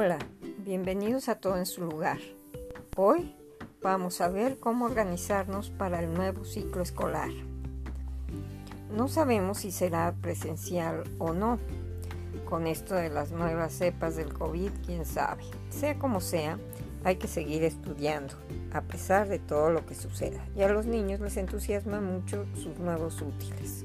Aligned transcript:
Hola, 0.00 0.18
bienvenidos 0.58 1.28
a 1.28 1.40
Todo 1.40 1.56
en 1.56 1.66
su 1.66 1.82
lugar. 1.82 2.18
Hoy 2.94 3.34
vamos 3.82 4.20
a 4.20 4.28
ver 4.28 4.60
cómo 4.60 4.84
organizarnos 4.84 5.70
para 5.70 5.98
el 5.98 6.14
nuevo 6.14 6.44
ciclo 6.44 6.82
escolar. 6.82 7.30
No 8.96 9.08
sabemos 9.08 9.58
si 9.58 9.72
será 9.72 10.14
presencial 10.22 11.02
o 11.18 11.32
no. 11.32 11.58
Con 12.48 12.68
esto 12.68 12.94
de 12.94 13.08
las 13.10 13.32
nuevas 13.32 13.72
cepas 13.72 14.14
del 14.14 14.32
COVID, 14.32 14.70
quién 14.86 15.04
sabe. 15.04 15.42
Sea 15.68 15.98
como 15.98 16.20
sea, 16.20 16.60
hay 17.02 17.16
que 17.16 17.26
seguir 17.26 17.64
estudiando, 17.64 18.34
a 18.72 18.82
pesar 18.82 19.28
de 19.28 19.40
todo 19.40 19.70
lo 19.70 19.84
que 19.84 19.96
suceda. 19.96 20.46
Y 20.54 20.62
a 20.62 20.68
los 20.68 20.86
niños 20.86 21.18
les 21.18 21.36
entusiasma 21.36 22.00
mucho 22.00 22.46
sus 22.54 22.78
nuevos 22.78 23.20
útiles. 23.20 23.84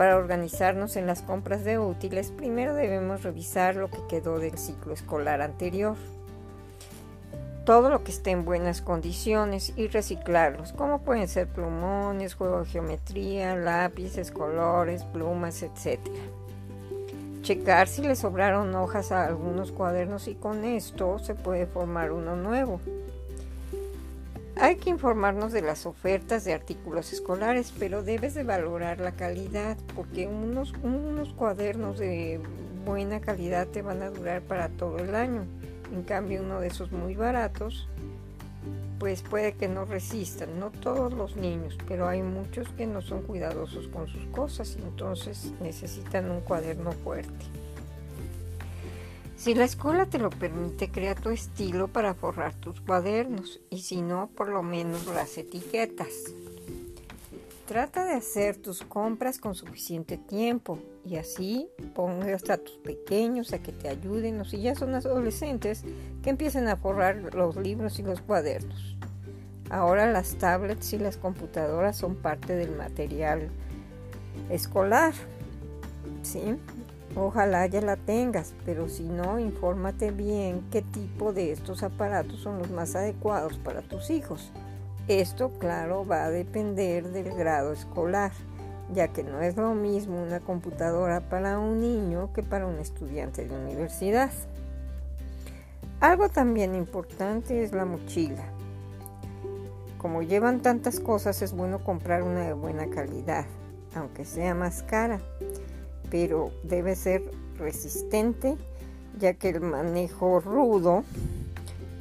Para 0.00 0.16
organizarnos 0.16 0.96
en 0.96 1.06
las 1.06 1.20
compras 1.20 1.62
de 1.62 1.78
útiles, 1.78 2.30
primero 2.30 2.72
debemos 2.74 3.22
revisar 3.22 3.76
lo 3.76 3.90
que 3.90 3.98
quedó 4.08 4.38
del 4.38 4.56
ciclo 4.56 4.94
escolar 4.94 5.42
anterior. 5.42 5.94
Todo 7.66 7.90
lo 7.90 8.02
que 8.02 8.10
esté 8.10 8.30
en 8.30 8.46
buenas 8.46 8.80
condiciones 8.80 9.74
y 9.76 9.88
reciclarlos, 9.88 10.72
como 10.72 11.02
pueden 11.02 11.28
ser 11.28 11.48
plumones, 11.48 12.32
juego 12.32 12.60
de 12.60 12.70
geometría, 12.70 13.56
lápices, 13.56 14.30
colores, 14.30 15.04
plumas, 15.04 15.62
etc. 15.62 16.00
Checar 17.42 17.86
si 17.86 18.00
le 18.00 18.16
sobraron 18.16 18.74
hojas 18.76 19.12
a 19.12 19.26
algunos 19.26 19.70
cuadernos 19.70 20.28
y 20.28 20.34
con 20.34 20.64
esto 20.64 21.18
se 21.18 21.34
puede 21.34 21.66
formar 21.66 22.10
uno 22.10 22.36
nuevo. 22.36 22.80
Hay 24.60 24.76
que 24.76 24.90
informarnos 24.90 25.52
de 25.52 25.62
las 25.62 25.86
ofertas 25.86 26.44
de 26.44 26.52
artículos 26.52 27.14
escolares, 27.14 27.72
pero 27.78 28.02
debes 28.02 28.34
de 28.34 28.44
valorar 28.44 29.00
la 29.00 29.12
calidad, 29.12 29.78
porque 29.96 30.26
unos, 30.26 30.74
unos 30.82 31.30
cuadernos 31.30 31.98
de 31.98 32.38
buena 32.84 33.22
calidad 33.22 33.68
te 33.68 33.80
van 33.80 34.02
a 34.02 34.10
durar 34.10 34.42
para 34.42 34.68
todo 34.68 34.98
el 34.98 35.14
año. 35.14 35.46
En 35.94 36.02
cambio, 36.02 36.42
uno 36.42 36.60
de 36.60 36.66
esos 36.66 36.92
muy 36.92 37.14
baratos, 37.16 37.88
pues 38.98 39.22
puede 39.22 39.54
que 39.54 39.66
no 39.66 39.86
resistan. 39.86 40.60
No 40.60 40.70
todos 40.70 41.14
los 41.14 41.36
niños, 41.36 41.78
pero 41.88 42.06
hay 42.06 42.20
muchos 42.20 42.68
que 42.76 42.86
no 42.86 43.00
son 43.00 43.22
cuidadosos 43.22 43.88
con 43.88 44.08
sus 44.08 44.26
cosas 44.26 44.76
entonces 44.76 45.54
necesitan 45.62 46.30
un 46.30 46.42
cuaderno 46.42 46.92
fuerte. 46.92 47.46
Si 49.40 49.54
la 49.54 49.64
escuela 49.64 50.04
te 50.04 50.18
lo 50.18 50.28
permite, 50.28 50.90
crea 50.90 51.14
tu 51.14 51.30
estilo 51.30 51.88
para 51.88 52.12
forrar 52.12 52.52
tus 52.52 52.82
cuadernos 52.82 53.58
y 53.70 53.78
si 53.78 54.02
no, 54.02 54.28
por 54.36 54.50
lo 54.50 54.62
menos 54.62 55.06
las 55.06 55.38
etiquetas. 55.38 56.10
Trata 57.66 58.04
de 58.04 58.12
hacer 58.12 58.58
tus 58.58 58.82
compras 58.82 59.38
con 59.38 59.54
suficiente 59.54 60.18
tiempo 60.18 60.78
y 61.06 61.16
así 61.16 61.70
ponga 61.94 62.34
hasta 62.34 62.58
tus 62.58 62.76
pequeños 62.80 63.54
a 63.54 63.60
que 63.60 63.72
te 63.72 63.88
ayuden 63.88 64.38
o 64.42 64.44
si 64.44 64.60
ya 64.60 64.74
son 64.74 64.94
adolescentes 64.94 65.84
que 66.22 66.28
empiecen 66.28 66.68
a 66.68 66.76
forrar 66.76 67.34
los 67.34 67.56
libros 67.56 67.98
y 67.98 68.02
los 68.02 68.20
cuadernos. 68.20 68.98
Ahora 69.70 70.12
las 70.12 70.34
tablets 70.34 70.92
y 70.92 70.98
las 70.98 71.16
computadoras 71.16 71.96
son 71.96 72.14
parte 72.14 72.56
del 72.56 72.76
material 72.76 73.48
escolar. 74.50 75.14
¿sí? 76.22 76.56
Ojalá 77.16 77.66
ya 77.66 77.80
la 77.80 77.96
tengas, 77.96 78.54
pero 78.64 78.88
si 78.88 79.02
no, 79.02 79.40
infórmate 79.40 80.12
bien 80.12 80.62
qué 80.70 80.80
tipo 80.80 81.32
de 81.32 81.50
estos 81.50 81.82
aparatos 81.82 82.38
son 82.38 82.58
los 82.58 82.70
más 82.70 82.94
adecuados 82.94 83.58
para 83.58 83.82
tus 83.82 84.10
hijos. 84.10 84.52
Esto, 85.08 85.50
claro, 85.58 86.06
va 86.06 86.26
a 86.26 86.30
depender 86.30 87.08
del 87.08 87.34
grado 87.34 87.72
escolar, 87.72 88.30
ya 88.94 89.08
que 89.08 89.24
no 89.24 89.40
es 89.40 89.56
lo 89.56 89.74
mismo 89.74 90.22
una 90.22 90.38
computadora 90.38 91.20
para 91.20 91.58
un 91.58 91.80
niño 91.80 92.32
que 92.32 92.44
para 92.44 92.66
un 92.66 92.78
estudiante 92.78 93.44
de 93.44 93.56
universidad. 93.56 94.30
Algo 95.98 96.28
también 96.28 96.76
importante 96.76 97.64
es 97.64 97.72
la 97.72 97.86
mochila. 97.86 98.44
Como 99.98 100.22
llevan 100.22 100.60
tantas 100.60 101.00
cosas, 101.00 101.42
es 101.42 101.52
bueno 101.52 101.82
comprar 101.82 102.22
una 102.22 102.46
de 102.46 102.52
buena 102.52 102.88
calidad, 102.88 103.46
aunque 103.96 104.24
sea 104.24 104.54
más 104.54 104.84
cara 104.84 105.20
pero 106.10 106.50
debe 106.64 106.96
ser 106.96 107.22
resistente 107.58 108.56
ya 109.18 109.34
que 109.34 109.50
el 109.50 109.60
manejo 109.60 110.40
rudo 110.40 111.04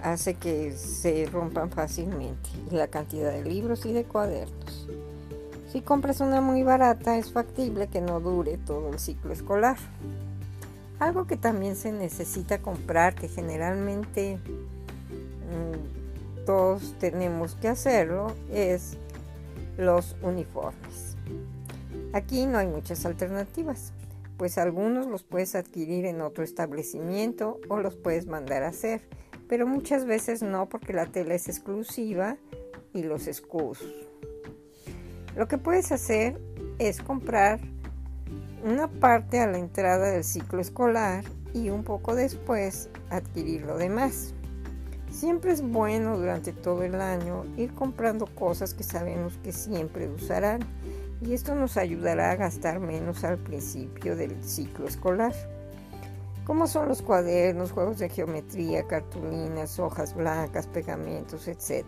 hace 0.03 0.35
que 0.35 0.71
se 0.71 1.27
rompan 1.31 1.69
fácilmente 1.69 2.49
la 2.71 2.87
cantidad 2.87 3.31
de 3.31 3.43
libros 3.43 3.85
y 3.85 3.93
de 3.93 4.05
cuadernos. 4.05 4.87
Si 5.71 5.81
compras 5.81 6.21
una 6.21 6.41
muy 6.41 6.63
barata 6.63 7.17
es 7.17 7.31
factible 7.31 7.87
que 7.87 8.01
no 8.01 8.19
dure 8.19 8.57
todo 8.57 8.89
el 8.89 8.99
ciclo 8.99 9.33
escolar. 9.33 9.77
Algo 10.99 11.27
que 11.27 11.37
también 11.37 11.75
se 11.75 11.91
necesita 11.91 12.59
comprar, 12.59 13.15
que 13.15 13.27
generalmente 13.27 14.37
mm, 14.37 16.45
todos 16.45 16.95
tenemos 16.99 17.55
que 17.55 17.69
hacerlo, 17.69 18.33
es 18.51 18.97
los 19.77 20.15
uniformes. 20.21 21.15
Aquí 22.11 22.45
no 22.47 22.57
hay 22.57 22.67
muchas 22.67 23.05
alternativas 23.05 23.93
pues 24.39 24.57
algunos 24.57 25.05
los 25.05 25.23
puedes 25.23 25.53
adquirir 25.53 26.05
en 26.05 26.22
otro 26.22 26.45
establecimiento 26.45 27.59
o 27.67 27.77
los 27.77 27.97
puedes 27.97 28.25
mandar 28.25 28.63
a 28.63 28.69
hacer, 28.69 29.01
pero 29.50 29.67
muchas 29.67 30.05
veces 30.05 30.41
no 30.41 30.69
porque 30.69 30.94
la 30.94 31.07
tela 31.07 31.35
es 31.35 31.50
exclusiva 31.50 32.38
y 32.94 33.03
los 33.03 33.27
escudos. 33.27 33.83
Lo 35.35 35.50
que 35.50 35.57
puedes 35.57 35.91
hacer 35.91 36.39
es 36.79 37.01
comprar 37.01 37.59
una 38.63 38.88
parte 38.88 39.41
a 39.41 39.47
la 39.47 39.57
entrada 39.57 40.09
del 40.09 40.23
ciclo 40.23 40.61
escolar 40.61 41.25
y 41.53 41.69
un 41.69 41.83
poco 41.83 42.16
después 42.16 42.89
adquirir 43.09 43.63
lo 43.63 43.77
demás. 43.77 44.33
Siempre 45.11 45.51
es 45.51 45.61
bueno 45.61 46.17
durante 46.17 46.53
todo 46.53 46.83
el 46.83 46.95
año 47.01 47.44
ir 47.57 47.73
comprando 47.73 48.25
cosas 48.25 48.73
que 48.73 48.83
sabemos 48.83 49.38
que 49.44 49.51
siempre 49.51 50.07
usarán 50.07 50.61
y 51.22 51.34
esto 51.34 51.56
nos 51.56 51.78
ayudará 51.78 52.31
a 52.31 52.35
gastar 52.35 52.80
menos 52.80 53.24
al 53.24 53.38
principio 53.38 54.16
del 54.16 54.44
ciclo 54.44 54.88
escolar. 54.88 55.34
Como 56.46 56.66
son 56.68 56.88
los 56.88 57.02
cuadernos, 57.02 57.72
juegos 57.72 58.00
de 58.00 58.09
geometría, 58.09 58.88
cartulinas, 58.88 59.80
hojas 59.80 60.16
blancas, 60.16 60.68
pegamentos, 60.68 61.47
etc. 61.47 61.85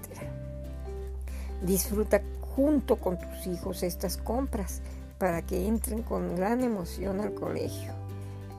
Disfruta 1.63 2.21
junto 2.55 2.97
con 2.97 3.17
tus 3.17 3.47
hijos 3.47 3.81
estas 3.83 4.17
compras 4.17 4.81
para 5.17 5.41
que 5.41 5.67
entren 5.67 6.03
con 6.03 6.35
gran 6.35 6.63
emoción 6.63 7.21
al 7.21 7.33
colegio. 7.33 7.93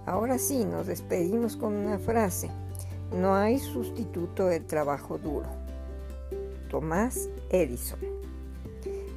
Ahora 0.06 0.38
sí, 0.38 0.64
nos 0.64 0.86
despedimos 0.86 1.56
con 1.56 1.74
una 1.74 1.98
frase. 1.98 2.50
No 3.12 3.34
hay 3.34 3.58
sustituto 3.58 4.46
del 4.46 4.64
trabajo 4.64 5.18
duro. 5.18 5.48
Tomás 6.68 7.28
Edison. 7.50 8.11